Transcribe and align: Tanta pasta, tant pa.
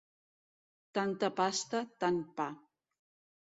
Tanta 0.99 1.29
pasta, 1.41 1.83
tant 2.05 2.19
pa. 2.41 2.49